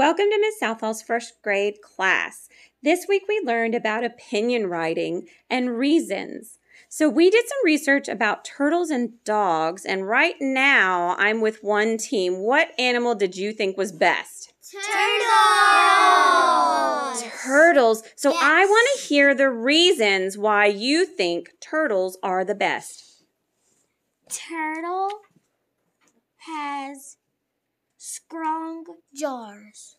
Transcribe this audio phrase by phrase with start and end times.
[0.00, 2.48] Welcome to Miss Southall's first grade class.
[2.82, 6.56] This week we learned about opinion writing and reasons.
[6.88, 11.98] So we did some research about turtles and dogs, and right now I'm with one
[11.98, 12.38] team.
[12.38, 14.54] What animal did you think was best?
[14.72, 14.80] Turtles!
[17.44, 18.02] Turtles.
[18.16, 18.42] So Yes.
[18.42, 23.22] I want to hear the reasons why you think turtles are the best.
[24.30, 25.10] Turtle
[26.38, 27.18] has
[27.98, 29.98] strong jaws.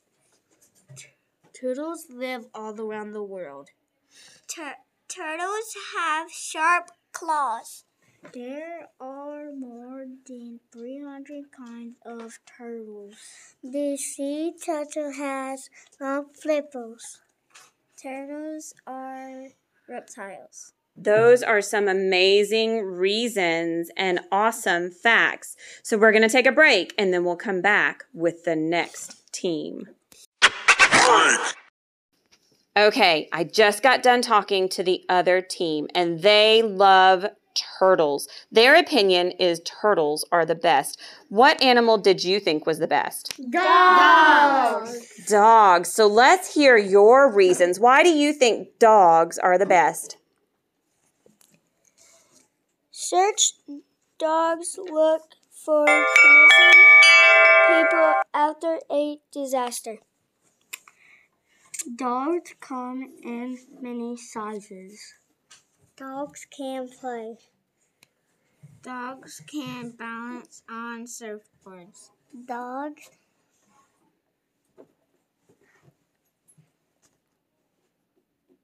[1.62, 3.70] Turtles live all around the world.
[4.48, 7.84] Tur- turtles have sharp claws.
[8.34, 13.14] There are more than 300 kinds of turtles.
[13.64, 15.70] The sea turtle has
[16.00, 17.22] long flippers.
[18.02, 19.50] Turtles are
[19.88, 20.74] reptiles.
[20.98, 25.56] Those are some amazing reasons and awesome facts.
[25.84, 29.32] So we're going to take a break and then we'll come back with the next
[29.32, 29.90] team.
[32.78, 37.26] Okay, I just got done talking to the other team and they love
[37.80, 38.30] turtles.
[38.52, 41.00] Their opinion is turtles are the best.
[41.30, 43.40] What animal did you think was the best?
[43.52, 45.26] Dogs!
[45.28, 45.94] Dogs.
[45.94, 47.80] So let's hear your reasons.
[47.80, 50.18] Why do you think dogs are the best?
[52.90, 53.54] Search
[54.18, 56.82] dogs look for missing
[57.68, 60.00] people after a disaster.
[61.96, 65.16] Dogs come in many sizes.
[65.98, 67.38] Dogs can play.
[68.84, 72.12] Dogs can balance on surfboards.
[72.46, 73.10] Dogs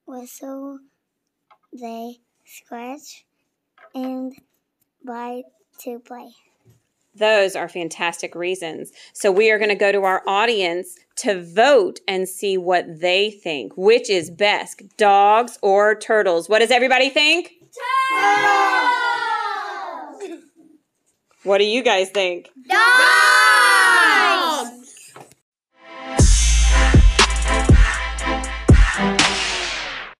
[0.06, 0.80] whistle,
[1.74, 3.26] they scratch
[3.96, 4.34] and
[5.04, 5.46] bite
[5.80, 6.34] to play.
[7.18, 8.92] Those are fantastic reasons.
[9.14, 13.32] So we are going to go to our audience to vote and see what they
[13.32, 13.74] think.
[13.76, 16.48] Which is best, dogs or turtles?
[16.48, 17.52] What does everybody think?
[18.20, 18.94] Turtles!
[21.44, 22.50] What do you guys think?
[22.68, 23.17] Dogs!